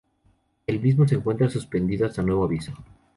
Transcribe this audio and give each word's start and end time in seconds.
El 0.65 0.79
mismo 0.79 1.07
se 1.07 1.13
encuentra 1.13 1.47
suspendido 1.47 2.07
hasta 2.07 2.23
nuevo 2.23 2.43
aviso. 2.45 2.73